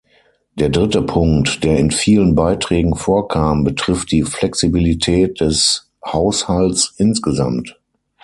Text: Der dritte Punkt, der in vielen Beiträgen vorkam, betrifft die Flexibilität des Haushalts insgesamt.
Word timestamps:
Der 0.55 0.69
dritte 0.69 1.03
Punkt, 1.03 1.63
der 1.63 1.77
in 1.77 1.91
vielen 1.91 2.33
Beiträgen 2.33 2.95
vorkam, 2.95 3.63
betrifft 3.63 4.11
die 4.11 4.23
Flexibilität 4.23 5.39
des 5.41 5.91
Haushalts 6.03 6.95
insgesamt. 6.97 7.79